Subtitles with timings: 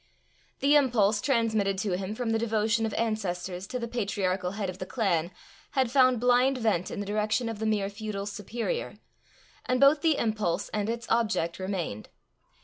[0.61, 4.79] The impulse transmitted to him from the devotion of ancestors to the patriarchal head of
[4.79, 5.29] the clan,
[5.73, 8.95] had found blind vent in the direction of the mere feudal superior,
[9.63, 12.09] and both the impulse and its object remained.